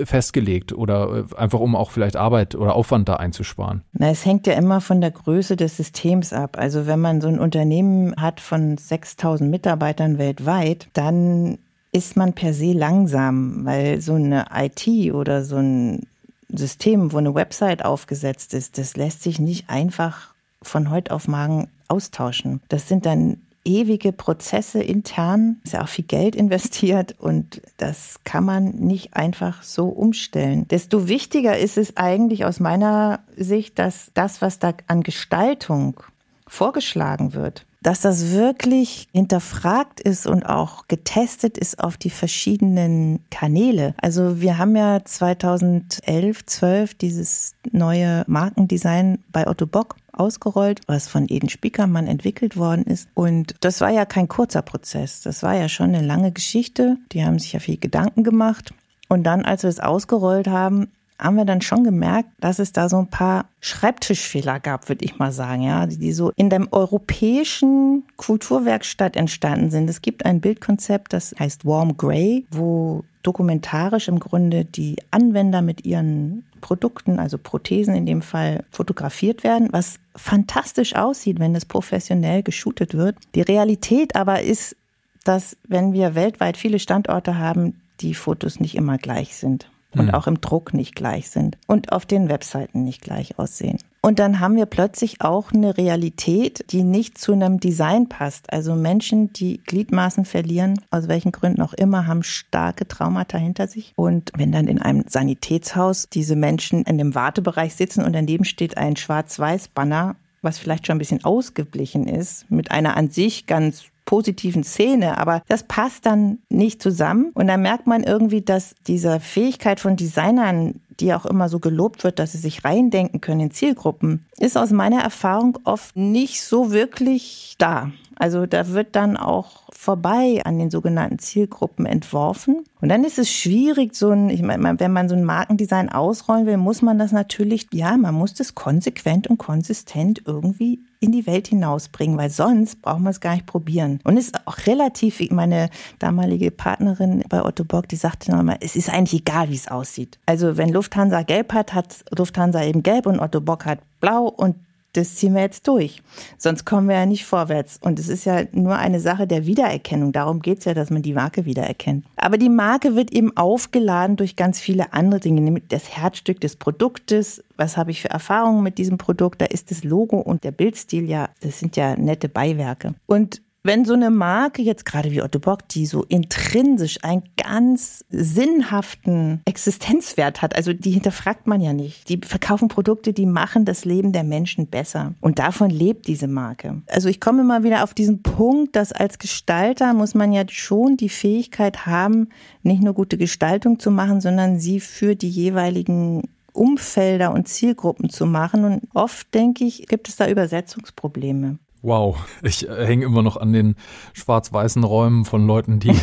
[0.06, 3.84] festgelegt oder äh, einfach um auch vielleicht Arbeit oder Aufwand da einzusparen?
[3.94, 6.58] Na, es hängt ja immer von der Größe des Systems ab.
[6.58, 11.58] Also wenn man so ein Unternehmen hat von 6000 Mitarbeitern weltweit, dann
[11.92, 16.08] ist man per se langsam, weil so eine IT oder so ein
[16.54, 21.70] System, wo eine Website aufgesetzt ist, das lässt sich nicht einfach von heute auf morgen
[21.88, 22.62] austauschen.
[22.70, 28.44] Das sind dann ewige Prozesse intern, ist ja auch viel Geld investiert und das kann
[28.44, 30.68] man nicht einfach so umstellen.
[30.68, 36.02] Desto wichtiger ist es eigentlich aus meiner Sicht, dass das, was da an Gestaltung
[36.48, 43.94] vorgeschlagen wird, dass das wirklich hinterfragt ist und auch getestet ist auf die verschiedenen Kanäle.
[44.02, 51.28] Also wir haben ja 2011, 12 dieses neue Markendesign bei Otto Bock ausgerollt, was von
[51.28, 53.10] Eden Spiekermann entwickelt worden ist.
[53.14, 55.22] Und das war ja kein kurzer Prozess.
[55.22, 56.98] Das war ja schon eine lange Geschichte.
[57.12, 58.74] Die haben sich ja viel Gedanken gemacht.
[59.10, 62.90] Und dann, als wir es ausgerollt haben, haben wir dann schon gemerkt, dass es da
[62.90, 68.04] so ein paar Schreibtischfehler gab, würde ich mal sagen, ja, die so in der europäischen
[68.18, 69.90] Kulturwerkstatt entstanden sind.
[69.90, 75.86] Es gibt ein Bildkonzept, das heißt Warm Grey, wo dokumentarisch im Grunde die Anwender mit
[75.86, 82.44] ihren Produkten, also Prothesen in dem Fall, fotografiert werden, was fantastisch aussieht, wenn es professionell
[82.44, 83.16] geshootet wird.
[83.36, 84.76] Die Realität aber ist,
[85.24, 90.14] dass wenn wir weltweit viele Standorte haben, die Fotos nicht immer gleich sind und mhm.
[90.14, 93.80] auch im Druck nicht gleich sind und auf den Webseiten nicht gleich aussehen.
[94.06, 98.52] Und dann haben wir plötzlich auch eine Realität, die nicht zu einem Design passt.
[98.52, 103.94] Also Menschen, die Gliedmaßen verlieren, aus welchen Gründen auch immer, haben starke Traumata hinter sich.
[103.96, 108.78] Und wenn dann in einem Sanitätshaus diese Menschen in dem Wartebereich sitzen und daneben steht
[108.78, 114.64] ein Schwarz-Weiß-Banner, was vielleicht schon ein bisschen ausgeblichen ist, mit einer an sich ganz positiven
[114.64, 117.32] Szene, aber das passt dann nicht zusammen.
[117.34, 122.04] Und dann merkt man irgendwie, dass diese Fähigkeit von Designern, die auch immer so gelobt
[122.04, 126.72] wird, dass sie sich reindenken können in Zielgruppen, ist aus meiner Erfahrung oft nicht so
[126.72, 127.92] wirklich da.
[128.16, 132.64] Also da wird dann auch vorbei an den sogenannten Zielgruppen entworfen.
[132.80, 136.46] Und dann ist es schwierig, so ein, ich meine, wenn man so ein Markendesign ausrollen
[136.46, 141.28] will, muss man das natürlich, ja, man muss das konsequent und konsistent irgendwie in die
[141.28, 144.00] Welt hinausbringen, weil sonst braucht man es gar nicht probieren.
[144.06, 148.78] Und es ist auch relativ, meine damalige Partnerin bei Otto Bock, die sagte nochmal, es
[148.78, 150.18] ist eigentlich egal, wie es aussieht.
[150.26, 154.56] Also wenn Lufthansa gelb hat, hat Lufthansa eben gelb und Otto Bock hat blau und
[154.94, 156.02] das ziehen wir jetzt durch.
[156.38, 157.80] Sonst kommen wir ja nicht vorwärts.
[157.82, 160.12] Und es ist ja nur eine Sache der Wiedererkennung.
[160.12, 162.06] Darum geht es ja, dass man die Marke wiedererkennt.
[162.16, 166.56] Aber die Marke wird eben aufgeladen durch ganz viele andere Dinge, nämlich das Herzstück des
[166.56, 167.44] Produktes.
[167.58, 169.42] Was habe ich für Erfahrungen mit diesem Produkt?
[169.42, 172.94] Da ist das Logo und der Bildstil ja, das sind ja nette Beiwerke.
[173.06, 178.04] Und wenn so eine Marke jetzt gerade wie Otto Bock, die so intrinsisch einen ganz
[178.10, 182.10] sinnhaften Existenzwert hat, also die hinterfragt man ja nicht.
[182.10, 185.16] Die verkaufen Produkte, die machen das Leben der Menschen besser.
[185.22, 186.82] Und davon lebt diese Marke.
[186.88, 190.98] Also ich komme immer wieder auf diesen Punkt, dass als Gestalter muss man ja schon
[190.98, 192.30] die Fähigkeit haben,
[192.64, 198.26] nicht nur gute Gestaltung zu machen, sondern sie für die jeweiligen Umfelder und Zielgruppen zu
[198.26, 198.66] machen.
[198.66, 201.60] Und oft, denke ich, gibt es da Übersetzungsprobleme.
[201.84, 203.76] Wow, ich äh, hänge immer noch an den
[204.14, 205.92] schwarz-weißen Räumen von Leuten, die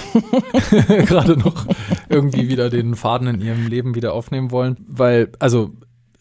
[1.06, 1.66] gerade noch
[2.10, 4.76] irgendwie wieder den Faden in ihrem Leben wieder aufnehmen wollen.
[4.86, 5.72] Weil, also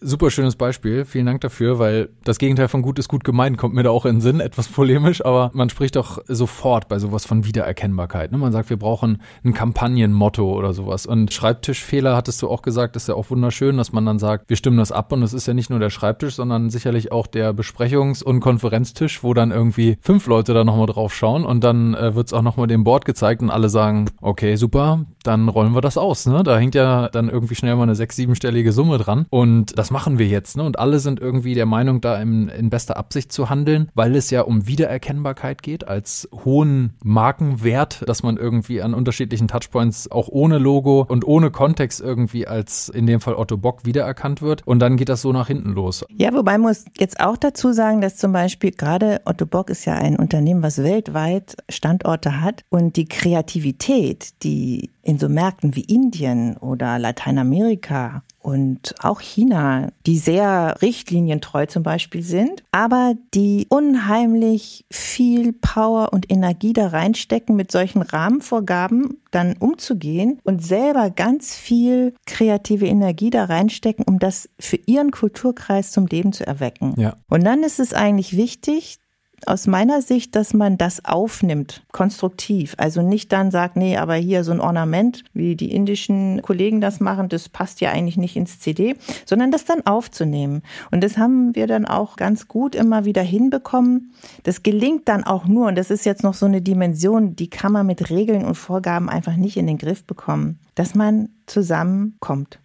[0.02, 1.04] Super schönes Beispiel.
[1.04, 4.06] Vielen Dank dafür, weil das Gegenteil von gut ist gut gemeint kommt mir da auch
[4.06, 4.40] in den Sinn.
[4.50, 8.32] Etwas polemisch, aber man spricht doch sofort bei sowas von Wiedererkennbarkeit.
[8.32, 8.38] Ne?
[8.38, 11.06] Man sagt, wir brauchen ein Kampagnenmotto oder sowas.
[11.06, 14.56] Und Schreibtischfehler hattest du auch gesagt, ist ja auch wunderschön, dass man dann sagt, wir
[14.56, 17.54] stimmen das ab und es ist ja nicht nur der Schreibtisch, sondern sicherlich auch der
[17.54, 22.16] Besprechungs- und Konferenztisch, wo dann irgendwie fünf Leute da nochmal drauf schauen und dann äh,
[22.16, 25.82] wird es auch nochmal dem Board gezeigt und alle sagen, okay, super, dann rollen wir
[25.82, 26.26] das aus.
[26.26, 26.44] Ne?
[26.44, 29.92] Da hängt ja dann irgendwie schnell mal eine sechs-, siebenstellige Summe dran und das was
[29.92, 30.56] machen wir jetzt?
[30.56, 30.64] Ne?
[30.64, 34.30] Und alle sind irgendwie der Meinung, da in, in bester Absicht zu handeln, weil es
[34.30, 40.60] ja um Wiedererkennbarkeit geht, als hohen Markenwert, dass man irgendwie an unterschiedlichen Touchpoints auch ohne
[40.60, 44.62] Logo und ohne Kontext irgendwie als in dem Fall Otto Bock wiedererkannt wird.
[44.68, 46.06] Und dann geht das so nach hinten los.
[46.16, 49.96] Ja, wobei muss jetzt auch dazu sagen, dass zum Beispiel gerade Otto Bock ist ja
[49.96, 56.58] ein Unternehmen, was weltweit Standorte hat und die Kreativität, die in so Märkten wie Indien
[56.58, 65.54] oder Lateinamerika und auch China, die sehr richtlinientreu zum Beispiel sind, aber die unheimlich viel
[65.54, 72.88] Power und Energie da reinstecken, mit solchen Rahmenvorgaben dann umzugehen und selber ganz viel kreative
[72.88, 76.94] Energie da reinstecken, um das für ihren Kulturkreis zum Leben zu erwecken.
[76.98, 77.16] Ja.
[77.30, 78.99] Und dann ist es eigentlich wichtig,
[79.48, 82.76] aus meiner Sicht, dass man das aufnimmt, konstruktiv.
[82.78, 87.00] Also nicht dann sagt, nee, aber hier so ein Ornament, wie die indischen Kollegen das
[87.00, 90.62] machen, das passt ja eigentlich nicht ins CD, sondern das dann aufzunehmen.
[90.92, 94.14] Und das haben wir dann auch ganz gut immer wieder hinbekommen.
[94.44, 97.72] Das gelingt dann auch nur, und das ist jetzt noch so eine Dimension, die kann
[97.72, 102.60] man mit Regeln und Vorgaben einfach nicht in den Griff bekommen, dass man zusammenkommt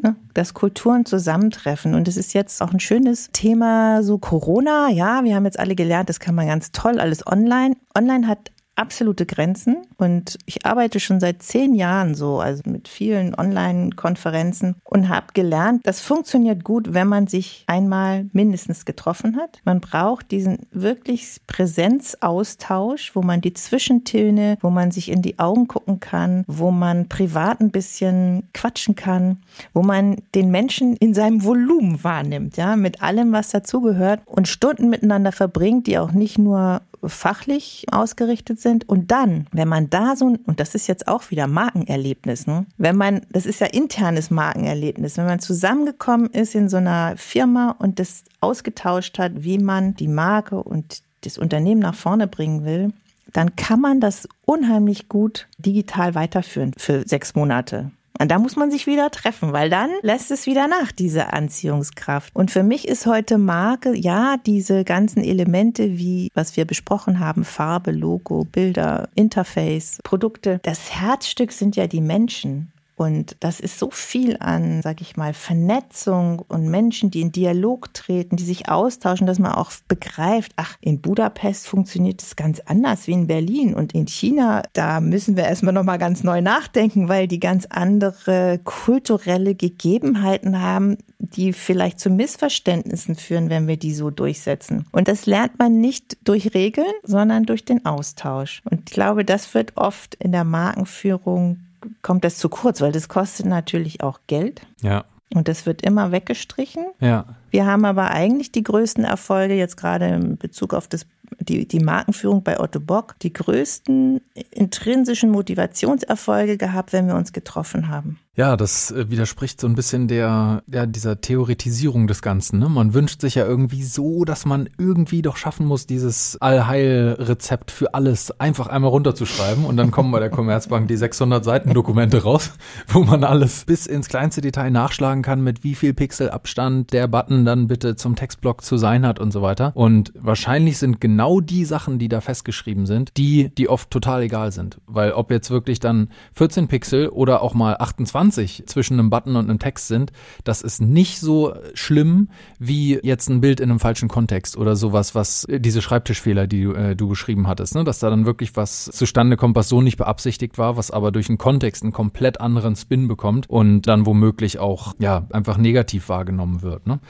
[0.00, 1.94] ne, dass Kulturen zusammentreffen.
[1.94, 4.88] Und es ist jetzt auch ein schönes Thema, so Corona.
[4.90, 7.76] Ja, wir haben jetzt alle gelernt, das kann man ganz toll, alles online.
[7.96, 13.34] Online hat absolute Grenzen und ich arbeite schon seit zehn Jahren so, also mit vielen
[13.34, 19.60] Online-Konferenzen und habe gelernt, das funktioniert gut, wenn man sich einmal mindestens getroffen hat.
[19.64, 25.68] Man braucht diesen wirklich Präsenzaustausch, wo man die Zwischentöne, wo man sich in die Augen
[25.68, 29.42] gucken kann, wo man privat ein bisschen quatschen kann,
[29.74, 34.88] wo man den Menschen in seinem Volumen wahrnimmt, ja, mit allem, was dazugehört und Stunden
[34.88, 38.88] miteinander verbringt, die auch nicht nur fachlich ausgerichtet sind.
[38.88, 42.66] Und dann, wenn man da so, und das ist jetzt auch wieder Markenerlebnis, ne?
[42.78, 47.76] wenn man, das ist ja internes Markenerlebnis, wenn man zusammengekommen ist in so einer Firma
[47.78, 52.92] und das ausgetauscht hat, wie man die Marke und das Unternehmen nach vorne bringen will,
[53.32, 57.90] dann kann man das unheimlich gut digital weiterführen für sechs Monate.
[58.18, 62.34] Und da muss man sich wieder treffen, weil dann lässt es wieder nach, diese Anziehungskraft.
[62.34, 67.44] Und für mich ist heute Marke, ja, diese ganzen Elemente, wie was wir besprochen haben,
[67.44, 70.60] Farbe, Logo, Bilder, Interface, Produkte.
[70.62, 72.71] Das Herzstück sind ja die Menschen.
[72.96, 77.92] Und das ist so viel an, sag ich mal, Vernetzung und Menschen, die in Dialog
[77.94, 83.06] treten, die sich austauschen, dass man auch begreift, ach, in Budapest funktioniert es ganz anders
[83.06, 87.26] wie in Berlin und in China, da müssen wir erstmal nochmal ganz neu nachdenken, weil
[87.28, 94.10] die ganz andere kulturelle Gegebenheiten haben, die vielleicht zu Missverständnissen führen, wenn wir die so
[94.10, 94.86] durchsetzen.
[94.92, 98.60] Und das lernt man nicht durch Regeln, sondern durch den Austausch.
[98.70, 101.58] Und ich glaube, das wird oft in der Markenführung
[102.02, 104.62] kommt das zu kurz, weil das kostet natürlich auch Geld.
[104.80, 105.04] Ja.
[105.34, 106.86] Und das wird immer weggestrichen.
[107.00, 107.24] Ja.
[107.52, 111.06] Wir haben aber eigentlich die größten Erfolge jetzt gerade in Bezug auf das
[111.40, 117.88] die, die Markenführung bei Otto Bock die größten intrinsischen Motivationserfolge gehabt, wenn wir uns getroffen
[117.88, 118.18] haben.
[118.34, 122.60] Ja, das äh, widerspricht so ein bisschen der, ja, dieser Theoretisierung des Ganzen.
[122.60, 122.68] Ne?
[122.70, 127.92] Man wünscht sich ja irgendwie so, dass man irgendwie doch schaffen muss, dieses Allheilrezept für
[127.92, 132.52] alles einfach einmal runterzuschreiben und dann kommen bei der Commerzbank die 600 Seiten Dokumente raus,
[132.88, 137.41] wo man alles bis ins kleinste Detail nachschlagen kann, mit wie viel Pixelabstand der Button
[137.44, 139.72] dann bitte zum Textblock zu sein hat und so weiter.
[139.74, 144.52] Und wahrscheinlich sind genau die Sachen, die da festgeschrieben sind, die, die oft total egal
[144.52, 144.78] sind.
[144.86, 149.36] Weil ob jetzt wirklich dann 14 Pixel oder auch mal 28 20 zwischen einem Button
[149.36, 150.12] und einem Text sind,
[150.44, 152.28] das ist nicht so schlimm
[152.58, 156.62] wie jetzt ein Bild in einem falschen Kontext oder sowas, was äh, diese Schreibtischfehler, die
[156.62, 157.84] äh, du beschrieben hattest, ne?
[157.84, 161.28] dass da dann wirklich was zustande kommt, was so nicht beabsichtigt war, was aber durch
[161.28, 166.62] einen Kontext einen komplett anderen Spin bekommt und dann womöglich auch ja einfach negativ wahrgenommen
[166.62, 166.86] wird.
[166.86, 167.00] Ne?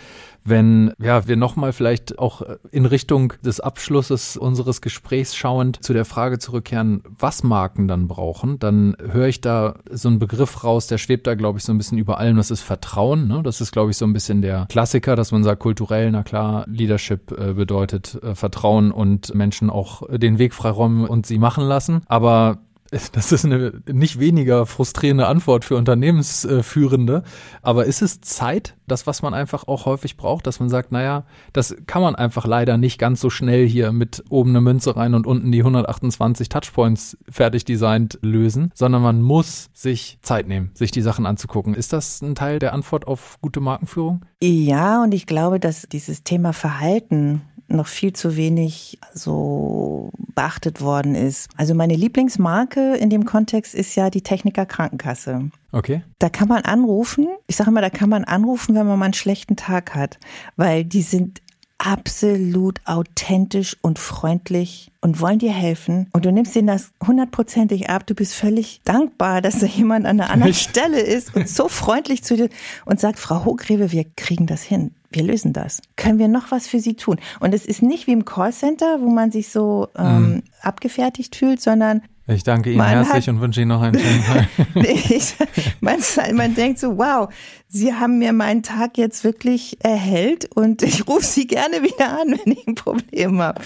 [0.45, 6.05] Wenn ja, wir nochmal vielleicht auch in Richtung des Abschlusses unseres Gesprächs schauend zu der
[6.05, 10.99] Frage zurückkehren, was Marken dann brauchen, dann höre ich da so einen Begriff raus, der
[10.99, 12.37] schwebt da, glaube ich, so ein bisschen über allem.
[12.37, 13.29] Das ist Vertrauen.
[13.29, 13.43] Ne?
[13.43, 16.65] Das ist, glaube ich, so ein bisschen der Klassiker, dass man sagt, kulturell, na klar,
[16.69, 22.03] Leadership äh, bedeutet äh, Vertrauen und Menschen auch den Weg freiräumen und sie machen lassen.
[22.07, 22.59] Aber
[23.13, 27.23] das ist eine nicht weniger frustrierende Antwort für Unternehmensführende.
[27.63, 31.25] Aber ist es Zeit, das, was man einfach auch häufig braucht, dass man sagt, naja,
[31.55, 35.15] das kann man einfach leider nicht ganz so schnell hier mit oben eine Münze rein
[35.15, 40.91] und unten die 128 Touchpoints fertig designt lösen, sondern man muss sich Zeit nehmen, sich
[40.91, 41.75] die Sachen anzugucken.
[41.75, 44.27] Ist das ein Teil der Antwort auf gute Markenführung?
[44.43, 47.43] Ja, und ich glaube, dass dieses Thema Verhalten
[47.77, 51.49] noch viel zu wenig so beachtet worden ist.
[51.57, 55.51] Also meine Lieblingsmarke in dem Kontext ist ja die Techniker Krankenkasse.
[55.73, 56.03] Okay.
[56.19, 57.29] Da kann man anrufen.
[57.47, 60.19] Ich sage immer, da kann man anrufen, wenn man mal einen schlechten Tag hat,
[60.57, 61.43] weil die sind
[61.83, 66.09] absolut authentisch und freundlich und wollen dir helfen.
[66.13, 68.07] Und du nimmst ihnen das hundertprozentig ab.
[68.07, 72.23] Du bist völlig dankbar, dass da jemand an einer anderen Stelle ist und so freundlich
[72.23, 72.49] zu dir
[72.85, 74.93] und sagt, Frau Hochgreve, wir kriegen das hin.
[75.13, 75.81] Wir lösen das.
[75.97, 77.19] Können wir noch was für Sie tun?
[77.41, 80.43] Und es ist nicht wie im Callcenter, wo man sich so ähm, mhm.
[80.61, 82.03] abgefertigt fühlt, sondern
[82.35, 84.47] ich danke Ihnen herzlich hat, und wünsche Ihnen noch einen schönen Tag.
[84.75, 85.35] ich,
[85.81, 85.99] man,
[86.35, 87.29] man denkt so, wow,
[87.75, 92.39] Sie haben mir meinen Tag jetzt wirklich erhellt und ich rufe Sie gerne wieder an,
[92.45, 93.63] wenn ich ein Problem habe.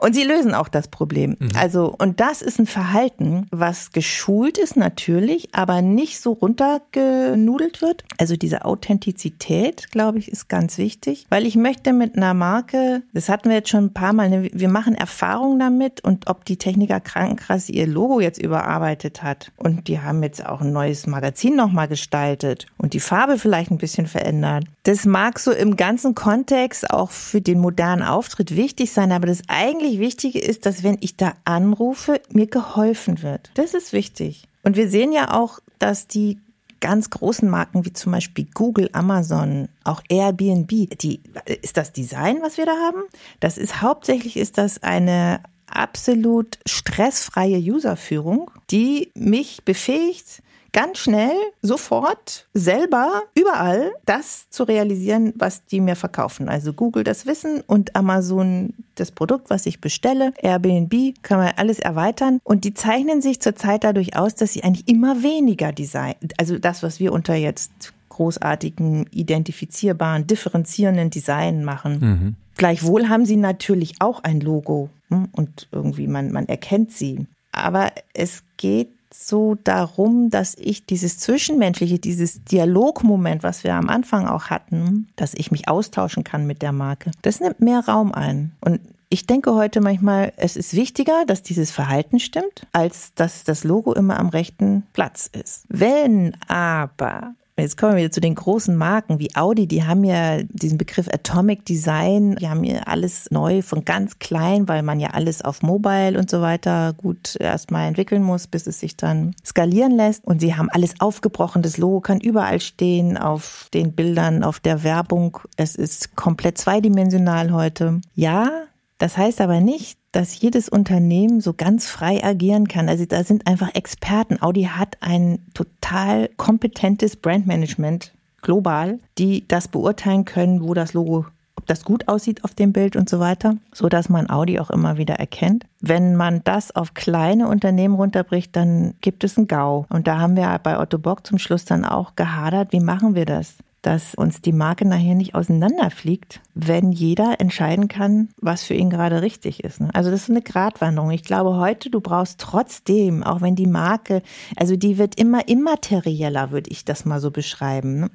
[0.00, 1.36] Und Sie lösen auch das Problem.
[1.38, 1.52] Mhm.
[1.54, 8.04] Also, und das ist ein Verhalten, was geschult ist natürlich, aber nicht so runtergenudelt wird.
[8.18, 13.30] Also diese Authentizität, glaube ich, ist ganz wichtig, weil ich möchte mit einer Marke, das
[13.30, 16.58] hatten wir jetzt schon ein paar Mal, ne, wir machen Erfahrungen damit und ob die
[16.58, 21.56] Techniker Krankenkasse ihr Logo jetzt überarbeitet hat und die haben jetzt auch ein neues Magazin
[21.56, 24.66] nochmal gestaltet und die Farbe vielleicht ein bisschen verändert.
[24.84, 29.42] Das mag so im ganzen Kontext auch für den modernen Auftritt wichtig sein, aber das
[29.48, 33.50] eigentlich Wichtige ist, dass wenn ich da anrufe, mir geholfen wird.
[33.54, 34.46] Das ist wichtig.
[34.62, 36.38] Und wir sehen ja auch, dass die
[36.80, 41.20] ganz großen Marken wie zum Beispiel Google, Amazon, auch Airbnb, die,
[41.62, 43.02] ist das Design, was wir da haben?
[43.40, 52.46] Das ist hauptsächlich ist das eine absolut stressfreie Userführung, die mich befähigt, ganz schnell, sofort,
[52.54, 56.48] selber, überall das zu realisieren, was die mir verkaufen.
[56.48, 60.32] Also Google das Wissen und Amazon das Produkt, was ich bestelle.
[60.42, 62.40] Airbnb kann man alles erweitern.
[62.44, 66.82] Und die zeichnen sich zurzeit dadurch aus, dass sie eigentlich immer weniger Design, also das,
[66.82, 71.98] was wir unter jetzt großartigen, identifizierbaren, differenzierenden Design machen.
[72.00, 72.34] Mhm.
[72.56, 77.28] Gleichwohl haben sie natürlich auch ein Logo hm, und irgendwie man, man erkennt sie.
[77.52, 84.26] Aber es geht so darum, dass ich dieses Zwischenmenschliche, dieses Dialogmoment, was wir am Anfang
[84.26, 88.50] auch hatten, dass ich mich austauschen kann mit der Marke, das nimmt mehr Raum ein.
[88.60, 93.62] Und ich denke heute manchmal, es ist wichtiger, dass dieses Verhalten stimmt, als dass das
[93.62, 95.64] Logo immer am rechten Platz ist.
[95.68, 100.42] Wenn aber Jetzt kommen wir wieder zu den großen Marken wie Audi, die haben ja
[100.42, 105.10] diesen Begriff Atomic Design, die haben ja alles neu von ganz klein, weil man ja
[105.10, 109.96] alles auf Mobile und so weiter gut erstmal entwickeln muss, bis es sich dann skalieren
[109.96, 110.24] lässt.
[110.24, 114.84] Und sie haben alles aufgebrochen, das Logo kann überall stehen, auf den Bildern, auf der
[114.84, 115.38] Werbung.
[115.56, 118.00] Es ist komplett zweidimensional heute.
[118.14, 118.50] Ja,
[118.98, 122.88] das heißt aber nicht, dass jedes Unternehmen so ganz frei agieren kann.
[122.88, 124.40] Also da sind einfach Experten.
[124.40, 131.26] Audi hat ein total kompetentes Brandmanagement global, die das beurteilen können, wo das Logo
[131.58, 134.70] ob das gut aussieht auf dem Bild und so weiter, so dass man Audi auch
[134.70, 135.66] immer wieder erkennt.
[135.80, 139.84] Wenn man das auf kleine Unternehmen runterbricht, dann gibt es ein GAU.
[139.88, 143.26] Und da haben wir bei Otto Bock zum Schluss dann auch gehadert, wie machen wir
[143.26, 143.56] das?
[143.82, 149.22] Dass uns die Marke nachher nicht auseinanderfliegt, wenn jeder entscheiden kann, was für ihn gerade
[149.22, 149.80] richtig ist.
[149.80, 149.90] Ne?
[149.94, 151.10] Also das ist eine Gratwanderung.
[151.10, 154.22] Ich glaube heute, du brauchst trotzdem, auch wenn die Marke,
[154.56, 158.00] also die wird immer immaterieller, würde ich das mal so beschreiben.
[158.00, 158.10] Ne?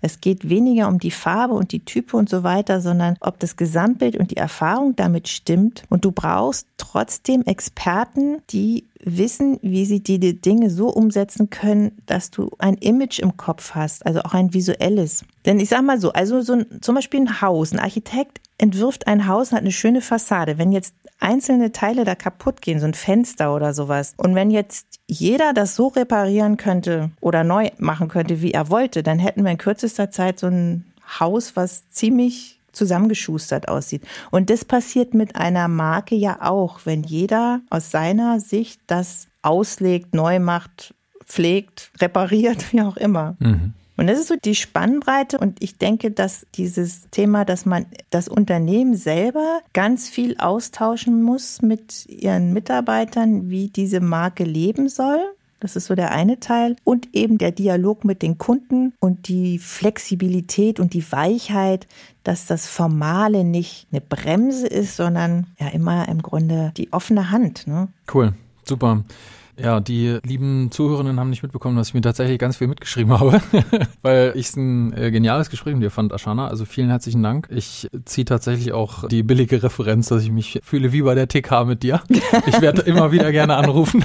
[0.00, 3.56] Es geht weniger um die Farbe und die Type und so weiter, sondern ob das
[3.56, 5.84] Gesamtbild und die Erfahrung damit stimmt.
[5.88, 12.30] Und du brauchst trotzdem Experten, die wissen, wie sie die Dinge so umsetzen können, dass
[12.30, 15.24] du ein Image im Kopf hast, also auch ein visuelles.
[15.44, 19.06] Denn ich sag mal so, also so ein, zum Beispiel ein Haus, ein Architekt entwirft
[19.06, 20.58] ein Haus, hat eine schöne Fassade.
[20.58, 25.00] Wenn jetzt einzelne Teile da kaputt gehen, so ein Fenster oder sowas, und wenn jetzt
[25.06, 29.50] jeder das so reparieren könnte oder neu machen könnte, wie er wollte, dann hätten wir
[29.50, 30.84] in kürzester Zeit so ein
[31.20, 34.02] Haus, was ziemlich zusammengeschustert aussieht.
[34.30, 40.14] Und das passiert mit einer Marke ja auch, wenn jeder aus seiner Sicht das auslegt,
[40.14, 43.36] neu macht, pflegt, repariert, wie auch immer.
[43.38, 43.74] Mhm.
[43.96, 45.38] Und das ist so die Spannbreite.
[45.38, 51.62] Und ich denke, dass dieses Thema, dass man das Unternehmen selber ganz viel austauschen muss
[51.62, 55.20] mit ihren Mitarbeitern, wie diese Marke leben soll.
[55.64, 56.76] Das ist so der eine Teil.
[56.84, 61.86] Und eben der Dialog mit den Kunden und die Flexibilität und die Weichheit,
[62.22, 67.66] dass das Formale nicht eine Bremse ist, sondern ja immer im Grunde die offene Hand.
[67.66, 67.88] Ne?
[68.12, 69.04] Cool, super.
[69.56, 73.40] Ja, die lieben Zuhörerinnen haben nicht mitbekommen, dass ich mir tatsächlich ganz viel mitgeschrieben habe,
[74.02, 76.48] weil ich es ein äh, geniales Gespräch mit dir fand, Ashana.
[76.48, 77.48] Also vielen herzlichen Dank.
[77.50, 81.66] Ich ziehe tatsächlich auch die billige Referenz, dass ich mich fühle wie bei der TK
[81.66, 82.02] mit dir.
[82.46, 84.04] Ich werde immer wieder gerne anrufen.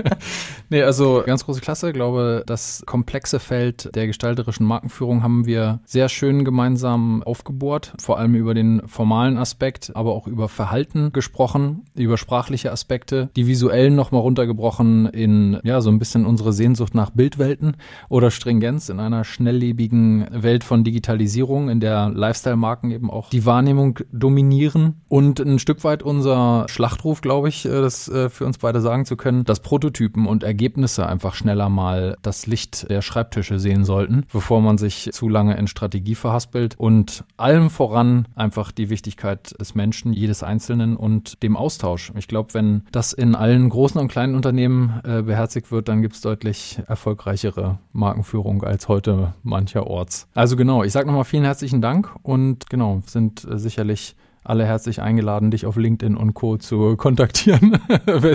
[0.70, 1.88] nee, also ganz große Klasse.
[1.88, 8.18] Ich glaube, das komplexe Feld der gestalterischen Markenführung haben wir sehr schön gemeinsam aufgebohrt, vor
[8.18, 13.96] allem über den formalen Aspekt, aber auch über Verhalten gesprochen, über sprachliche Aspekte, die visuellen
[13.96, 14.59] nochmal runtergebrochen
[15.06, 17.76] in ja so ein bisschen unsere Sehnsucht nach Bildwelten
[18.08, 23.98] oder Stringenz in einer schnelllebigen Welt von Digitalisierung, in der Lifestyle-Marken eben auch die Wahrnehmung
[24.12, 28.80] dominieren und ein Stück weit unser Schlachtruf, glaube ich, äh, das äh, für uns beide
[28.80, 33.84] sagen zu können, dass Prototypen und Ergebnisse einfach schneller mal das Licht der Schreibtische sehen
[33.84, 39.58] sollten, bevor man sich zu lange in Strategie verhaspelt und allem voran einfach die Wichtigkeit
[39.60, 42.12] des Menschen, jedes Einzelnen und dem Austausch.
[42.16, 46.16] Ich glaube, wenn das in allen großen und kleinen Unternehmen äh, beherzigt wird, dann gibt
[46.16, 50.26] es deutlich erfolgreichere Markenführung als heute mancherorts.
[50.34, 55.02] Also genau, ich sage nochmal vielen herzlichen Dank und genau, sind äh, sicherlich alle herzlich
[55.02, 56.56] eingeladen, dich auf LinkedIn und Co.
[56.56, 57.72] zu kontaktieren.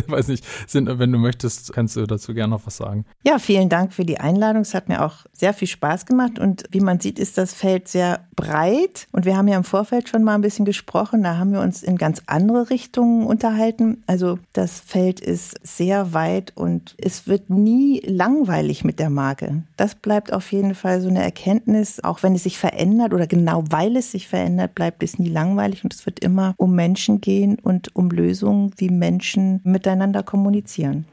[0.07, 3.05] Weiß nicht, sind, wenn du möchtest, kannst du dazu gerne noch was sagen.
[3.25, 4.61] Ja, vielen Dank für die Einladung.
[4.61, 7.87] Es hat mir auch sehr viel Spaß gemacht und wie man sieht, ist das Feld
[7.87, 11.23] sehr breit und wir haben ja im Vorfeld schon mal ein bisschen gesprochen.
[11.23, 14.03] Da haben wir uns in ganz andere Richtungen unterhalten.
[14.07, 19.63] Also das Feld ist sehr weit und es wird nie langweilig mit der Marke.
[19.77, 23.63] Das bleibt auf jeden Fall so eine Erkenntnis, auch wenn es sich verändert oder genau
[23.69, 27.57] weil es sich verändert, bleibt es nie langweilig und es wird immer um Menschen gehen
[27.61, 31.05] und um Lösungen, wie Menschen miteinander kommunizieren.